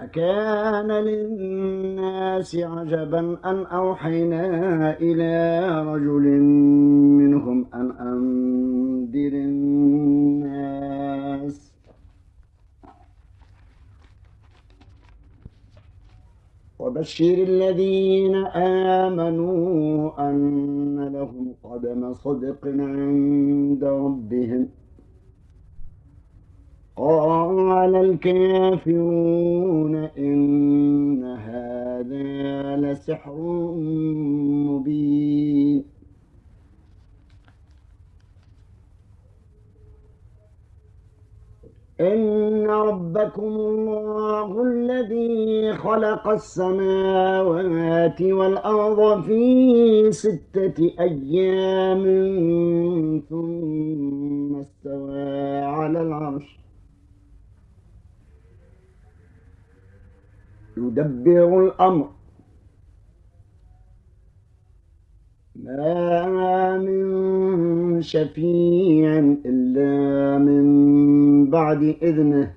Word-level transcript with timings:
أكان 0.00 0.92
للناس 0.92 2.56
عجبا 2.56 3.38
أن 3.44 3.66
أوحينا 3.66 4.98
إلى 5.00 5.68
رجل 5.82 6.26
منهم 7.20 7.66
أن 7.74 7.90
أنذر 7.90 9.32
الناس. 9.32 10.76
وبشر 16.78 17.34
الذين 17.48 18.36
آمنوا 19.04 20.30
أن 20.30 21.08
لهم 21.08 21.54
قدم 21.64 22.12
صدق 22.14 22.66
عند 22.66 23.84
ربهم. 23.84 24.68
قال 26.96 27.96
الكافرون 27.96 29.94
إن 30.18 31.24
هذا 31.24 32.76
لسحر 32.76 33.34
مبين. 34.68 35.84
إن 42.00 42.66
ربكم 42.66 43.42
الله 43.42 44.62
الذي 44.62 45.72
خلق 45.72 46.28
السماوات 46.28 48.22
والأرض 48.22 49.22
في 49.22 50.12
ستة 50.12 50.92
أيام 51.00 52.02
ثم 53.30 54.56
استوى 54.56 55.58
على 55.60 56.02
العرش. 56.02 56.65
يدبر 60.76 61.64
الأمر. 61.64 62.08
ما 65.56 66.78
من 66.78 68.02
شفيع 68.02 69.18
إلا 69.46 70.38
من 70.38 71.50
بعد 71.50 71.82
إذنه. 71.82 72.54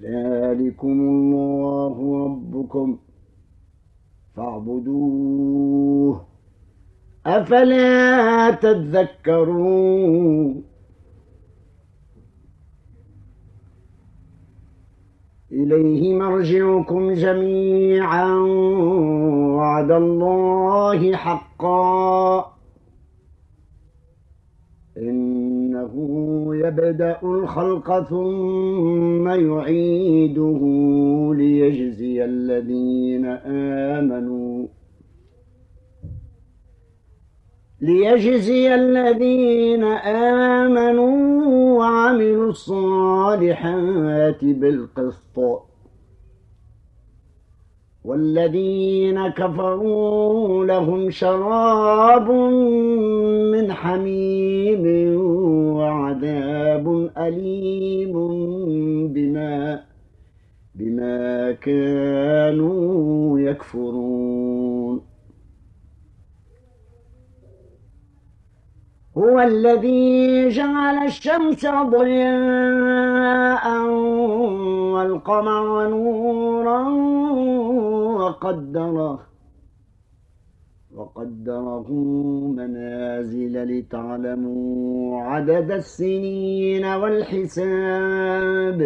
ذلكم 0.00 0.88
الله 0.88 2.24
ربكم. 2.24 2.98
فاعبدوه. 4.36 6.24
أفلا 7.26 8.50
تذكرون؟ 8.50 10.67
إليه 15.52 16.14
مرجعكم 16.14 17.12
جميعا. 17.12 18.34
وعد 19.56 19.90
الله 19.90 21.16
حقا. 21.16 22.52
إنه 24.98 25.94
يبدأ 26.56 27.18
الخلق 27.22 28.08
ثم 28.08 29.28
يعيده 29.28 30.60
ليجزي 31.34 32.24
الذين 32.24 33.26
آمنوا. 33.96 34.77
ليجزي 37.80 38.74
الذين 38.74 39.84
آمنوا 40.64 41.78
وعملوا 41.78 42.50
الصالحات 42.50 44.44
بالقسط 44.44 45.38
والذين 48.04 49.28
كفروا 49.28 50.64
لهم 50.66 51.10
شراب 51.10 52.30
من 53.52 53.72
حميم 53.72 54.84
وعذاب 55.76 57.10
أليم 57.18 58.12
بما 59.12 59.80
بما 60.74 61.52
كانوا 61.52 63.40
يكفرون 63.40 65.07
هو 69.18 69.40
الذي 69.40 70.48
جعل 70.48 70.96
الشمس 71.04 71.66
ضياء 71.66 73.64
والقمر 74.94 75.88
نورا 75.88 76.82
وقدره 78.20 79.20
وقدره 80.94 81.88
منازل 82.58 83.54
لتعلموا 83.64 85.22
عدد 85.22 85.70
السنين 85.70 86.84
والحساب. 86.84 88.80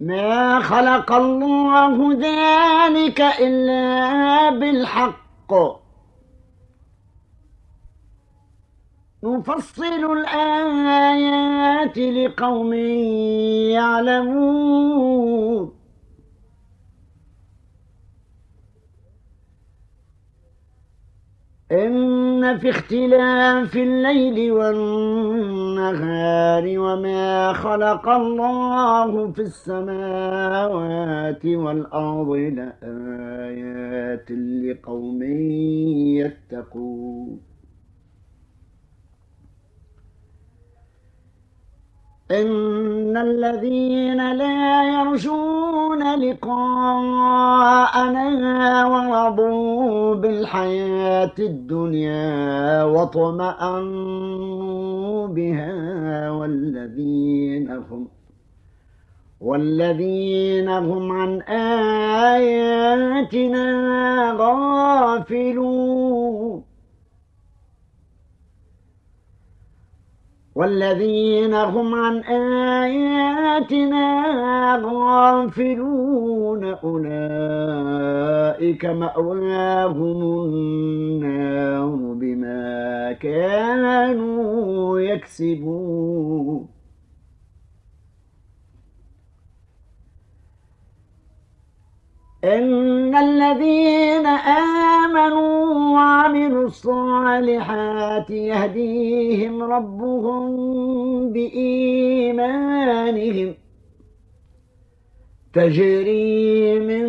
ما 0.00 0.60
خلق 0.60 1.12
الله 1.12 2.12
ذلك 2.12 3.20
إلا 3.20 4.50
بالحق. 4.50 5.77
نفصل 9.24 10.12
الآيات 10.12 11.98
لقوم 11.98 12.72
يعلمون. 13.74 15.72
إن 21.72 22.58
في 22.58 22.70
اختلاف 22.70 23.76
الليل 23.76 24.52
والنهار 24.52 26.78
وما 26.78 27.52
خلق 27.52 28.08
الله 28.08 29.32
في 29.32 29.42
السماوات 29.42 31.46
والأرض 31.46 32.30
لآيات 32.30 34.30
لقوم 34.30 35.22
يتقون. 36.18 37.47
إن 42.30 43.16
الذين 43.16 44.32
لا 44.32 44.84
يرجون 44.84 46.20
لقاءنا 46.20 47.26
ورضوا 48.86 50.14
بالحياة 50.14 51.32
الدنيا 51.38 52.82
واطمأنوا 52.84 54.28
بها 55.26 56.30
والذين 56.30 57.70
هم 57.70 58.08
والذين 59.40 60.68
هم 60.68 61.12
عن 61.12 61.40
آياتنا 62.32 63.66
غافلون. 64.38 65.48
والذين 70.58 71.54
هم 71.54 71.94
عن 71.94 72.18
آياتنا 72.82 74.06
غافلون 74.84 76.64
أولئك 76.64 78.04
مأواهم 78.84 80.22
النار 80.22 81.86
بما 82.14 83.12
كانوا 83.12 85.00
يكسبون. 85.00 86.77
إن 92.44 93.16
الذين 93.16 94.26
آمنوا 94.26 95.94
وعملوا 95.94 96.66
الصالحات 96.66 98.30
يهديهم 98.30 99.62
ربهم 99.62 100.46
بإيمانهم 101.32 102.38
تجري 105.52 106.80
من 106.80 107.08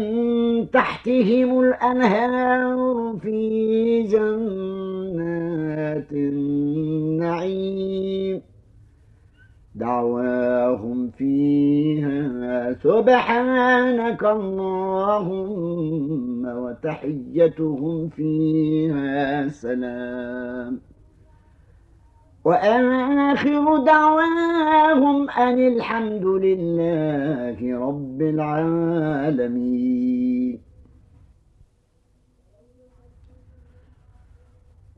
تحتهم 0.71 1.59
الأنهار 1.59 3.17
في 3.21 4.03
جنات 4.03 6.11
النعيم 6.91 8.41
دعواهم 9.75 11.09
فيها 11.17 12.48
سبحانك 12.73 14.23
اللهم 14.23 15.75
وتحيتهم 16.45 18.09
فيها 18.09 19.47
سلام. 19.47 20.81
وآخر 22.45 23.77
دعواهم 23.77 25.29
أن 25.29 25.67
الحمد 25.67 26.25
لله 26.25 27.79
رب 27.87 28.21
العالمين. 28.21 29.49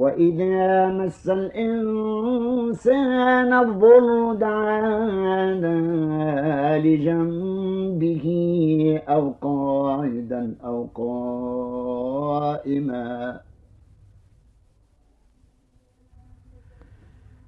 وإذا 0.00 0.86
مس 0.86 1.28
الإنسان 1.28 3.00
الضر 3.52 4.32
دعانا 4.32 5.78
لجنبه 6.78 8.26
أو 9.08 9.34
قاعدا 9.42 10.54
أو 10.64 10.88
قائما 12.14 13.40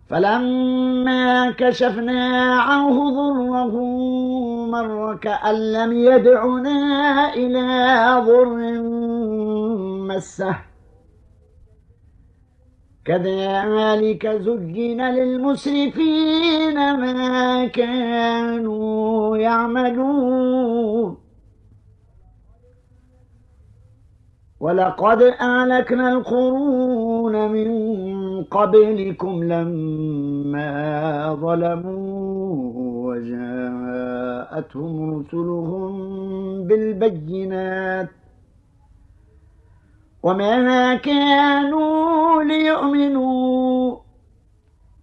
فلما 0.06 1.50
كشفنا 1.50 2.55
عنه 2.60 3.10
ضره 3.10 3.76
مر 4.66 5.16
كأن 5.16 5.72
لم 5.72 5.93
يدعنا 5.93 7.34
إلى 7.34 7.66
ضر 8.26 8.56
مسه 10.08 10.71
كذلك 13.04 14.26
زجن 14.26 15.00
للمسرفين 15.00 16.75
ما 16.75 17.66
كانوا 17.66 19.37
يعملون. 19.37 21.16
ولقد 24.60 25.22
أهلكنا 25.22 26.12
القرون 26.12 27.50
من 27.50 27.70
قبلكم 28.44 29.44
لما 29.44 30.69
ظلموا 31.34 32.72
وجاءتهم 33.06 34.94
رسلهم 35.19 35.93
بالبينات. 36.66 38.21
وما 40.22 40.94
كانوا 40.94 42.42
ليؤمنوا. 42.42 43.96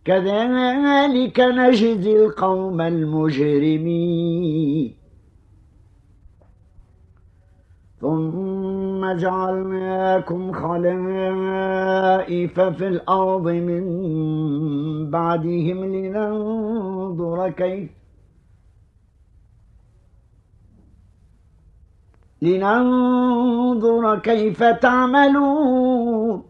كذلك 0.06 1.39
نجزي 1.39 2.25
القوم 2.25 2.81
المجرمين. 2.81 4.30
ثم 8.01 9.13
جعلناكم 9.13 10.51
خلائف 10.51 11.00
في 12.60 12.88
الأرض 12.88 13.48
من 13.48 13.83
بعدهم 15.12 15.86
لننظر 15.86 17.50
كيف 17.50 17.99
لننظر 22.42 24.20
كيف 24.20 24.64
تعملون. 24.64 26.44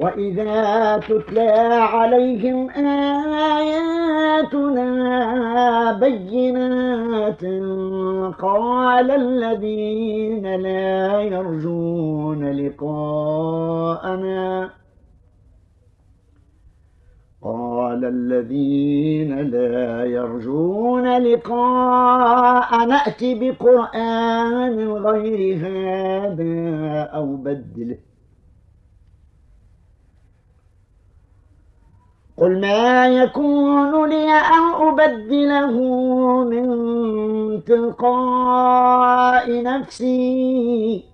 وإذا 0.00 0.98
تتلى 0.98 1.50
عليهم 1.94 2.70
آياتنا 2.70 4.02
بينات 5.92 7.44
قال 8.38 9.10
الذين 9.10 10.54
لا 10.54 11.20
يرجون 11.20 12.50
لقاءنا. 12.50 14.44
قال 17.94 18.04
الذين 18.04 19.40
لا 19.40 20.04
يرجون 20.04 21.18
لقاء 21.18 22.86
نأتي 22.86 23.34
بقرآن 23.34 24.88
غير 24.88 25.56
هذا 25.56 27.02
أو 27.14 27.36
بدله. 27.36 27.98
قل 32.36 32.60
ما 32.60 33.08
يكون 33.08 34.08
لي 34.08 34.30
أن 34.30 34.88
أبدله 34.88 35.74
من 36.44 36.66
تلقاء 37.64 39.62
نفسي 39.62 41.13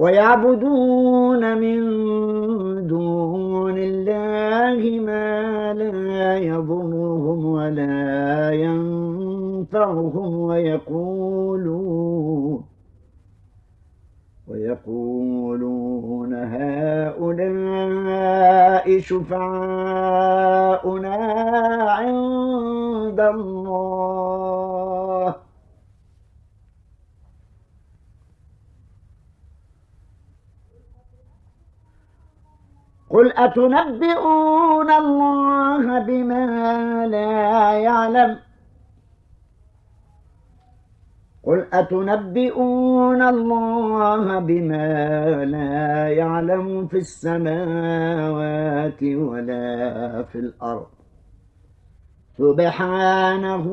ويعبدون 0.00 1.42
من 1.58 1.78
دون 2.86 3.78
الله 3.78 4.80
ما 5.00 5.74
لا 5.74 6.36
يضرهم 6.38 7.44
ولا 7.44 8.50
ينفعهم 8.50 10.30
ويقولون 10.40 11.80
ويقولون 14.48 16.34
هؤلاء 16.34 17.78
شفعاؤنا 18.98 20.36
عند 21.98 23.20
الله. 23.20 24.49
قل 33.10 33.32
أتنبئون 33.32 34.90
الله 34.90 35.98
بما 35.98 36.46
لا 37.06 37.72
يعلم؟ 37.72 38.38
قل 41.42 41.66
أتنبئون 41.72 43.22
الله 43.22 44.38
بما 44.38 45.44
لا 45.44 46.08
يعلم 46.08 46.86
في 46.86 46.98
السماوات 46.98 49.02
ولا 49.02 50.22
في 50.22 50.38
الأرض؟ 50.38 50.86
سبحانه 52.38 53.66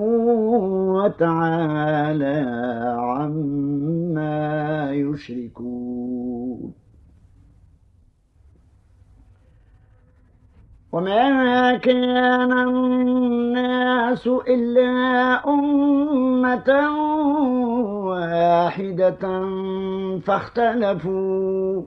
وتعالى 0.97 2.45
عما 2.99 4.91
يشركون 4.91 6.56
وما 10.91 11.77
كان 11.77 12.51
الناس 12.51 14.27
إلا 14.27 15.43
أمة 15.49 16.69
واحدة 18.05 19.23
فاختلفوا 20.25 21.83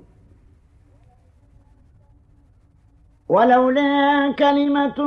ولولا 3.29 4.33
كلمة 4.39 4.99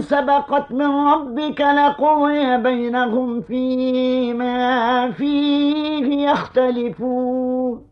سبقت 0.00 0.72
من 0.72 0.86
ربك 0.86 1.60
لقضي 1.60 2.56
بينهم 2.56 3.40
فيما 3.40 5.10
فيه 5.10 6.30
يختلفون 6.30 7.91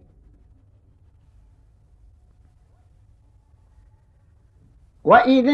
وإذا 5.11 5.51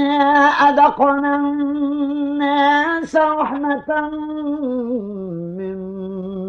أذقنا 0.70 1.36
الناس 1.36 3.16
رحمة 3.16 4.10
من 5.58 5.78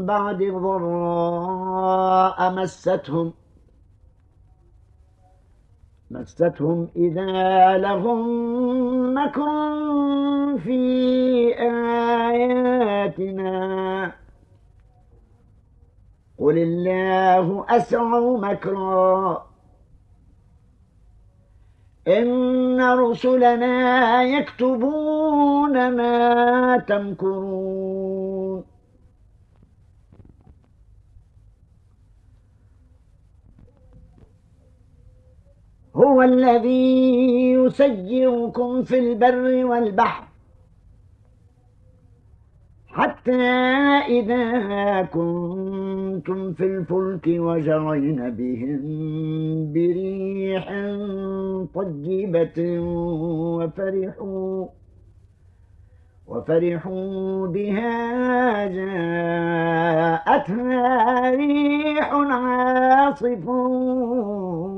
بعد 0.07 0.43
ضراء 0.43 2.39
مستهم 2.53 3.33
مستهم 6.11 6.89
إذا 6.97 7.79
لهم 7.79 8.21
مكر 9.15 10.59
في 10.59 10.81
آياتنا 12.29 13.53
قل 16.39 16.59
الله 16.59 17.65
أسرع 17.69 18.21
مكرًا 18.21 19.48
إن 22.09 22.81
رسلنا 22.81 24.23
يكتبون 24.23 25.89
ما 25.97 26.79
تمكرون 26.89 28.65
هو 35.97 36.23
الذي 36.23 37.53
يسيركم 37.53 38.83
في 38.85 38.99
البر 38.99 39.65
والبحر 39.65 40.28
إذا 44.09 45.03
كنتم 45.03 46.53
في 46.53 46.65
الفلك 46.65 47.27
وجرين 47.27 48.31
بهم 48.31 48.81
بريح 49.73 50.67
طيبة 51.75 52.81
وفرحوا 53.59 54.67
وفرحوا 56.27 57.47
بها 57.47 58.67
جاءتها 59.89 60.81
ريح 61.31 62.13
عاصف 62.13 63.49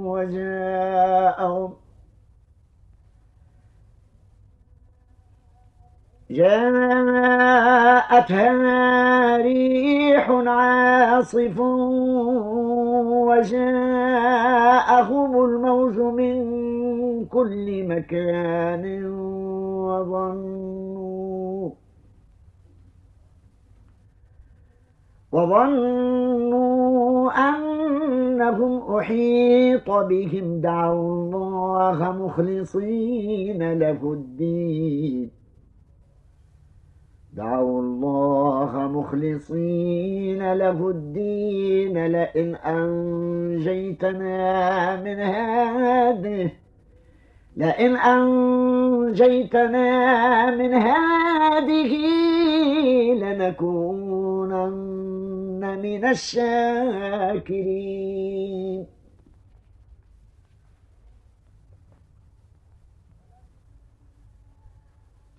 وجاءهم 0.07 1.73
جاءتها 6.31 8.17
ريح 9.37 10.31
عاصف 10.31 11.61
وجاءهم 13.29 14.65
الموج 15.45 15.99
من 15.99 16.37
كل 17.27 17.87
مكان 17.89 19.05
وظنوا 19.85 20.91
وظنوا 25.33 27.31
أنهم 27.31 28.97
أحيط 28.97 29.91
بهم 29.91 30.61
دعوا 30.61 31.13
الله 31.13 32.13
مخلصين 32.13 33.73
له 33.73 34.13
الدين. 34.13 35.39
دعوا 37.33 37.81
الله 37.81 38.89
مخلصين 38.89 40.53
له 40.53 40.89
الدين 40.89 42.07
لئن 42.07 42.57
أنجيتنا 42.57 44.37
من 44.97 45.21
هذه 45.21 46.51
لئن 47.57 47.97
أنجيتنا 47.97 49.87
من 50.51 50.75
هذه 50.75 51.97
لنكونن 53.15 54.81
من 55.83 56.05
الشاكرين. 56.05 57.61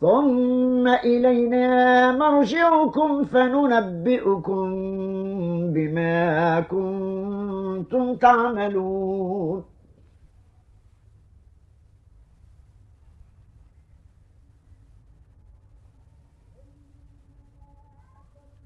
ثم 0.00 0.88
إلينا 0.88 2.12
مرجعكم 2.12 3.24
فننبئكم 3.24 4.66
بما 5.72 6.60
كنتم 6.60 8.14
تعملون 8.14 9.64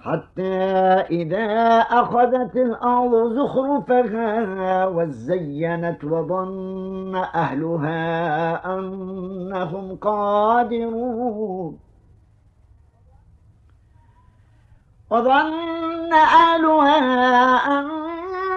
حتى 0.00 0.54
إذا 1.10 1.78
أخذت 1.80 2.56
الأرض 2.56 3.32
زخرفها 3.32 4.86
وزينت 4.86 6.04
وظن 6.04 7.16
أهلها 7.16 8.76
أنهم 8.78 9.96
قادرون. 9.96 11.78
وظن 15.10 16.12
أهلها 16.12 17.56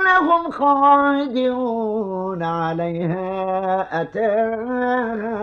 أنهم 0.04 0.48
قادرون 0.52 2.44
عليها. 2.44 4.02
أتاها 4.02 5.36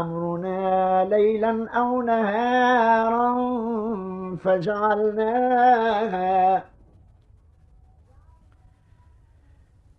أمرنا 0.00 1.04
ليلا 1.04 1.70
أو 1.70 2.02
نهارا 2.02 3.36
فجعلناها 4.44 5.88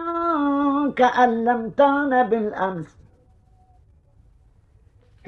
كأن 0.96 1.46
لم 1.46 1.70
تغن 1.70 2.24
بالأمس. 2.30 2.98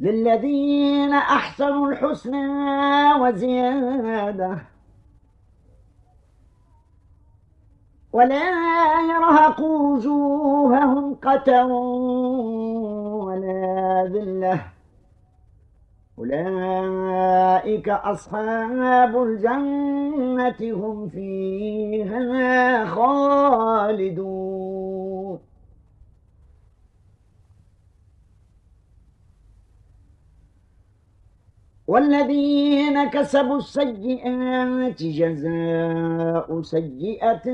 للذين 0.00 1.12
أحسنوا 1.12 1.88
الحسنى 1.88 3.14
وزيادة. 3.14 4.58
ولا 8.12 9.00
يرهق 9.00 9.60
وجوههم 9.60 11.14
قتر 11.14 11.66
ولا 13.26 14.10
ذلة. 14.12 14.60
أولئك 16.18 17.88
أصحاب 17.88 19.22
الجنة 19.22 20.56
هم 20.60 21.08
فيها 21.08 22.84
خالدون. 22.84 24.30
والذين 31.90 33.08
كسبوا 33.10 33.56
السيئات 33.56 35.02
جزاء 35.02 36.62
سيئة 36.62 37.46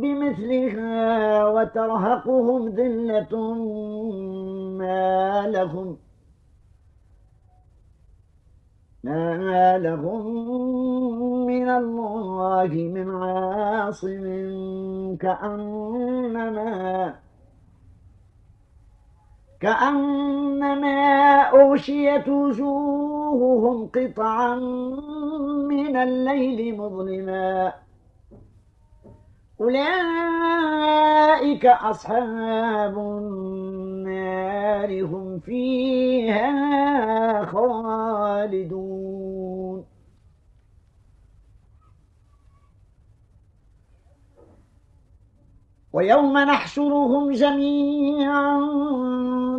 بمثلها 0.00 1.46
وترهقهم 1.48 2.68
ذلة 2.68 3.54
ما 4.80 5.46
لهم 5.46 5.96
ما 9.04 9.78
لهم 9.78 10.26
من 11.46 11.68
الله 11.68 12.72
من 12.96 13.10
عاصم 13.10 14.24
كأنما 15.20 16.70
كأنما 19.60 21.00
أغشيت 21.54 22.28
وجوههم 23.30 23.86
قطعا 23.86 24.54
من 25.68 25.96
الليل 25.96 26.76
مظلما. 26.76 27.72
أولئك 29.60 31.66
أصحاب 31.66 32.98
النار 32.98 35.04
هم 35.04 35.38
فيها 35.38 36.50
خالدون. 37.44 39.39
ويوم 45.92 46.38
نحشرهم 46.38 47.30
جميعا 47.30 48.60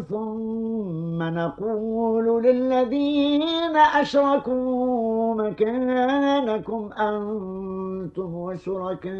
ثم 0.09 1.23
نقول 1.23 2.43
للذين 2.43 3.77
أشركوا 3.77 5.35
مكانكم 5.35 6.89
أنتم 6.93 8.35
وشركاؤكم. 8.35 9.11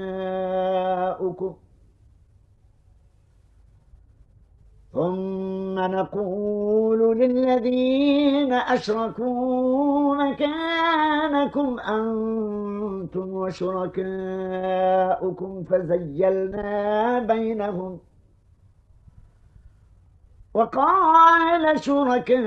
ثم 4.94 5.80
نقول 5.80 7.18
للذين 7.18 8.54
أشركوا 8.54 10.16
مكانكم 10.16 11.80
أنتم 11.80 13.34
وشركاؤكم 13.34 14.04
فزيلنا 15.64 17.20
بينهم. 17.20 18.00
وقال 20.54 21.80
شركاؤهم 21.80 22.42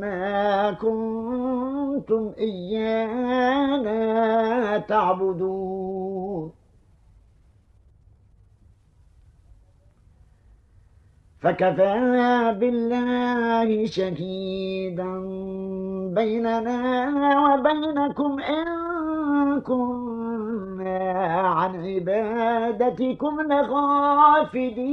ما 0.00 0.70
كنتم 0.72 2.32
إيانا 2.38 3.98
تعبدون. 4.78 6.57
فكفى 11.40 12.56
بالله 12.60 13.86
شهيدا 13.86 15.12
بيننا 16.14 16.78
وبينكم 17.44 18.40
إن 18.40 18.66
كنا 19.60 20.98
عن 21.48 21.72
عبادتكم 21.86 23.40
لغافلين. 23.40 24.88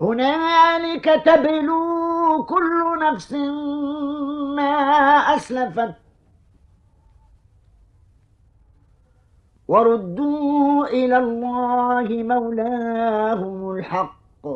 هنالك 0.00 1.04
تبلو 1.24 2.44
كل 2.48 2.98
نفس 3.02 3.32
ما 4.56 4.72
أسلفت 5.36 5.94
وردوا 9.70 10.86
إلى 10.86 11.18
الله 11.18 12.08
مولاهم 12.22 13.70
الحق 13.70 14.46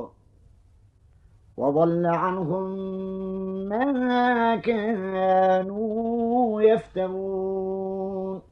وضل 1.57 2.07
عنهم 2.07 2.79
ما 3.69 4.57
كانوا 4.57 6.63
يفترون 6.63 8.43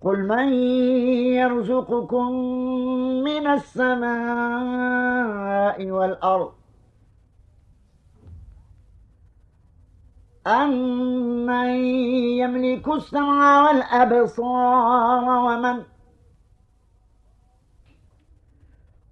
قل 0.00 0.28
من 0.28 0.52
يرزقكم 1.42 2.32
من 3.24 3.46
السماء 3.46 4.14
والأرض 5.90 6.52
أمن 10.46 11.70
يملك 12.38 12.88
السمع 12.88 13.62
والأبصار 13.62 15.24
ومن 15.24 15.82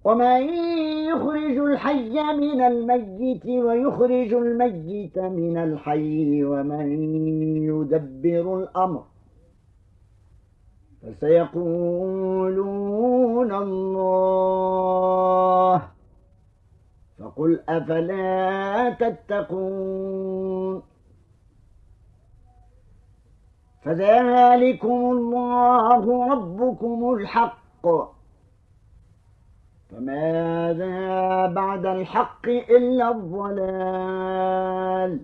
ومن 0.03 0.49
يخرج 1.09 1.57
الحي 1.57 2.23
من 2.33 2.61
الميت 2.61 3.45
ويخرج 3.45 4.33
الميت 4.33 5.19
من 5.19 5.57
الحي 5.57 6.43
ومن 6.43 6.91
يدبر 7.63 8.59
الأمر 8.59 9.03
فسيقولون 12.33 13.53
الله 13.53 14.63
فقل 17.19 17.59
أفلا 17.69 18.89
تتقون 18.99 20.83
فذلكم 23.85 24.87
الله 24.87 26.31
ربكم 26.31 27.13
الحق. 27.13 27.87
فماذا 29.91 31.47
بعد 31.47 31.85
الحق 31.85 32.47
إلا 32.47 33.11
الضلال؟ 33.11 35.19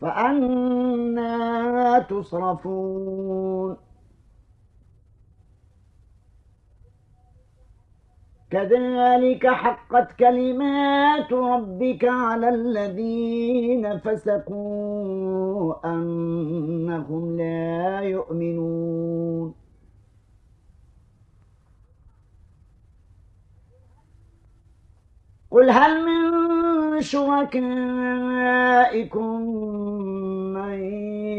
فأنا 0.00 1.98
تصرفون. 1.98 3.76
كذلك 8.50 9.46
حقت 9.46 10.12
كلمات 10.18 11.32
ربك 11.32 12.04
على 12.04 12.48
الذين 12.48 13.98
فسقوا 13.98 15.74
أنهم 15.84 17.36
لا 17.36 18.00
يؤمنون. 18.00 19.54
قل 25.50 25.70
هل 25.70 26.04
من 26.06 27.00
شركائكم 27.00 27.60
من 30.54 30.78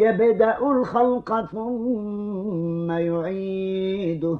يبدأ 0.04 0.58
الخلق 0.58 1.46
ثم 1.52 2.92
يعيده؟ 2.92 4.40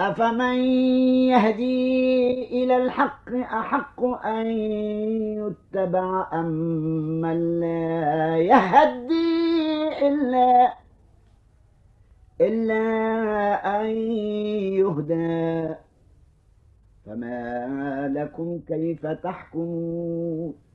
أفمن 0.00 0.54
يهدي 1.28 2.64
إلى 2.64 2.76
الحق 2.76 3.30
أحق 3.34 4.04
أن 4.26 4.46
يتبع 5.36 6.26
أم 6.32 6.50
من 7.20 7.60
لا 7.60 8.36
يهدي 8.38 10.08
إلا 10.08 10.74
إلا 12.40 12.82
أن 13.80 13.86
يهدى. 14.72 15.74
فما 17.06 18.12
لكم 18.14 18.60
كيف 18.68 19.06
تحكمون؟ 19.06 20.69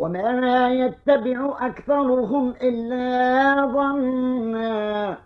وما 0.00 0.72
يتبع 0.72 1.56
أكثرهم 1.60 2.54
إلا 2.62 3.66
ظنا. 3.66 5.18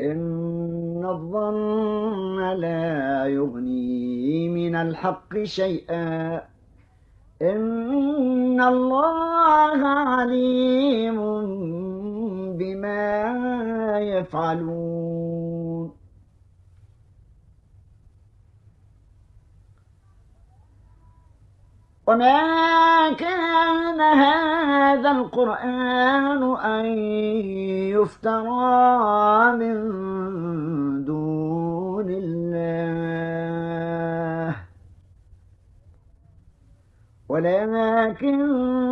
إن 0.00 1.04
الظن 1.06 2.52
لا 2.52 3.26
يغني 3.26 4.48
من 4.48 4.74
الحق 4.74 5.42
شيئا. 5.42 6.42
إن 7.42 8.60
الله 8.62 9.86
عليم 9.86 11.18
بما 12.58 13.14
يفعلون. 14.00 15.61
وما 22.06 23.12
كان 23.12 24.00
هذا 24.00 25.10
القرآن 25.10 26.56
أن 26.56 26.86
يفترى 27.94 29.52
من 29.56 29.74
دون 31.04 32.06
الله. 32.10 32.52
ولكن 37.28 38.91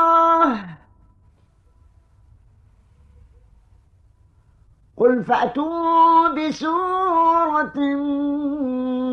قل 5.01 5.23
فأتوا 5.23 6.27
بسورة 6.27 7.77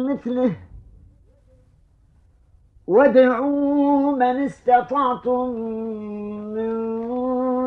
مثله. 0.09 0.57
وادعوا 2.87 4.13
من 4.13 4.23
استطعتم 4.23 5.49
من 6.55 6.75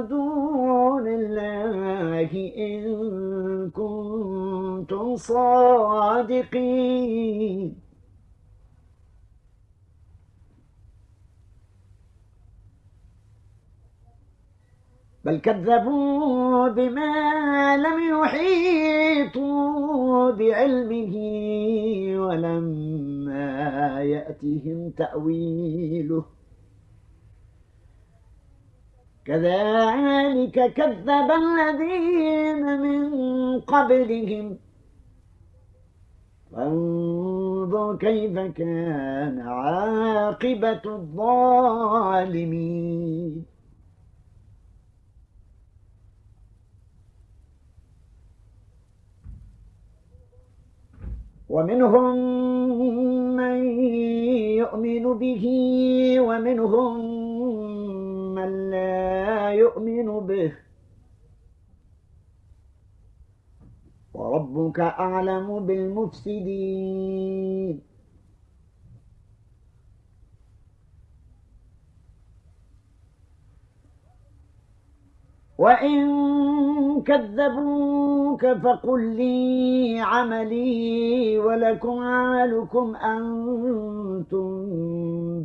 دون 0.08 1.08
الله 1.08 2.32
إن 2.58 2.84
كنتم 3.70 5.16
صادقين. 5.16 6.62
بل 15.32 15.38
كذبوا 15.40 16.68
بما 16.68 17.78
لم 17.78 18.24
يحيطوا 18.24 19.52
بعلمه 20.32 21.16
ولما 22.26 24.02
يأتهم 24.02 24.90
تأويله. 24.90 26.26
كذلك 29.26 30.74
كذب 30.74 31.32
الذين 31.32 32.80
من 32.82 33.04
قبلهم. 33.60 34.58
فانظر 36.52 37.96
كيف 37.96 38.40
كان 38.40 39.40
عاقبة 39.40 40.82
الظالمين. 40.86 42.12
ومنهم 51.52 52.16
من 53.36 53.60
يؤمن 54.64 55.06
به 55.20 55.44
ومنهم 56.20 56.92
من 58.36 58.70
لا 58.72 59.52
يؤمن 59.52 60.08
به. 60.28 60.52
وربك 64.14 64.80
أعلم 64.80 65.48
بالمفسدين. 65.66 67.12
وإن 75.62 76.02
كذبوك 77.02 78.46
فقل 78.46 79.02
لي 79.16 80.00
عملي 80.00 81.38
ولكم 81.38 82.00
عملكم 82.00 82.96
أنتم 82.96 84.48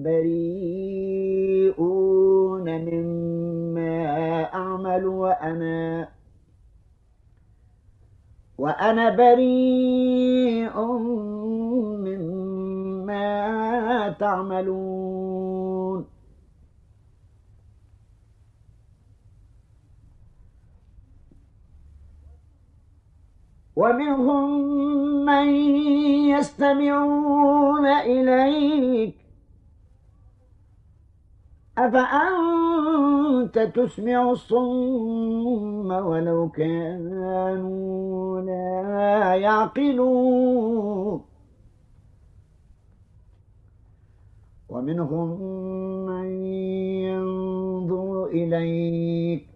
بريئون 0.02 1.76
مما 2.84 4.04
أعمل 4.54 5.06
وأنا 5.06 6.08
وأنا 8.58 9.16
بريء 9.16 10.82
مما 12.06 13.28
تعملون 14.20 16.06
ومنهم 23.76 24.50
من 25.24 25.48
يستمعون 26.30 27.86
إليك. 27.86 29.14
أفأنت 31.78 33.58
تسمع 33.58 34.30
الصم 34.30 35.90
ولو 35.90 36.48
كانوا 36.48 38.40
لا 38.40 39.34
يعقلون؟ 39.34 41.20
ومنهم 44.68 45.40
من 46.06 46.44
ينظر 47.04 48.26
إليك. 48.26 49.55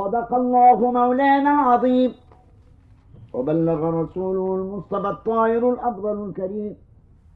صدق 0.00 0.34
الله 0.34 0.92
مولانا 0.92 1.50
العظيم. 1.54 2.12
وبلغ 3.34 3.80
رسوله 4.02 4.54
المصطفى 4.54 5.08
الطاهر 5.08 5.62
الأفضل 5.74 6.28
الكريم. 6.28 6.74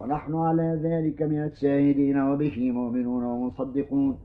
ونحن 0.00 0.34
على 0.34 0.80
ذلك 0.82 1.22
من 1.22 1.44
الشاهدين 1.44 2.16
وبه 2.20 2.56
مؤمنون 2.72 3.24
ومصدقون. 3.24 4.18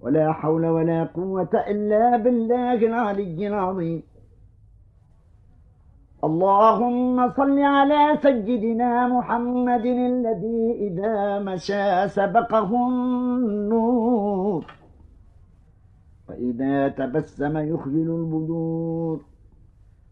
ولا 0.00 0.32
حول 0.32 0.66
ولا 0.66 1.04
قوة 1.04 1.54
إلا 1.72 2.16
بالله 2.16 2.74
العلي 2.74 3.48
العظيم. 3.48 4.02
اللهم 6.24 7.16
صل 7.38 7.58
على 7.58 8.18
سيدنا 8.22 9.08
محمد 9.08 9.86
الذي 9.86 10.62
إذا 10.86 11.38
مشى 11.38 12.08
سبقه 12.08 12.70
النور. 12.88 14.64
وإذا 16.28 16.88
تبسم 16.88 17.58
يخجل 17.58 18.10
البدور. 18.10 19.20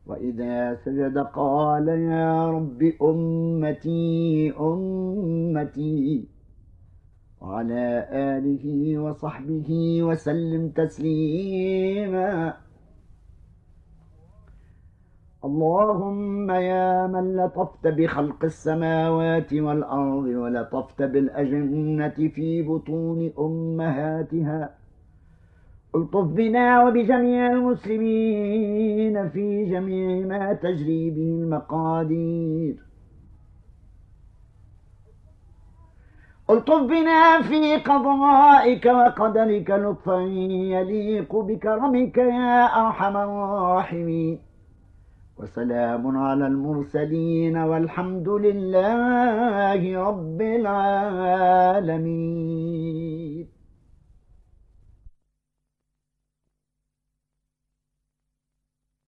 وإذا 0.06 0.74
سجد 0.74 1.18
قال 1.18 1.88
يا 1.88 2.50
رب 2.50 2.92
أمتي 3.02 4.52
أمتي. 4.60 6.28
وعلى 7.40 8.08
آله 8.12 8.98
وصحبه 8.98 10.02
وسلم 10.02 10.68
تسليما. 10.68 12.54
اللهم 15.44 16.50
يا 16.50 17.06
من 17.06 17.36
لطفت 17.36 17.86
بخلق 17.86 18.44
السماوات 18.44 19.54
والأرض 19.54 20.24
ولطفت 20.24 21.02
بالأجنة 21.02 22.08
في 22.08 22.62
بطون 22.62 23.32
أمهاتها. 23.38 24.85
الطف 25.96 26.24
بنا 26.24 26.84
وبجميع 26.84 27.52
المسلمين 27.52 29.28
في 29.28 29.64
جميع 29.64 30.26
ما 30.26 30.52
تجري 30.52 31.10
به 31.10 31.28
المقادير. 31.42 32.76
الطف 36.50 36.82
بنا 36.82 37.42
في 37.42 37.76
قضائك 37.76 38.86
وقدرك 38.86 39.70
لطفا 39.70 40.20
يليق 40.74 41.36
بكرمك 41.36 42.18
يا 42.18 42.64
أرحم 42.64 43.16
الراحمين. 43.16 44.38
وسلام 45.38 46.16
على 46.16 46.46
المرسلين 46.46 47.56
والحمد 47.56 48.28
لله 48.28 50.08
رب 50.08 50.42
العالمين. 50.42 51.96